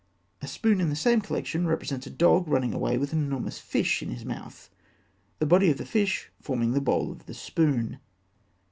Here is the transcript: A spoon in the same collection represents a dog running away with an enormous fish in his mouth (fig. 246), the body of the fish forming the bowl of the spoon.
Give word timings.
A 0.41 0.47
spoon 0.47 0.81
in 0.81 0.89
the 0.89 0.95
same 0.95 1.21
collection 1.21 1.67
represents 1.67 2.07
a 2.07 2.09
dog 2.09 2.47
running 2.47 2.73
away 2.73 2.97
with 2.97 3.13
an 3.13 3.23
enormous 3.23 3.59
fish 3.59 4.01
in 4.01 4.09
his 4.09 4.25
mouth 4.25 4.67
(fig. 5.37 5.37
246), 5.37 5.37
the 5.37 5.45
body 5.45 5.69
of 5.69 5.77
the 5.77 5.85
fish 5.85 6.31
forming 6.41 6.71
the 6.71 6.81
bowl 6.81 7.11
of 7.11 7.27
the 7.27 7.35
spoon. 7.35 7.99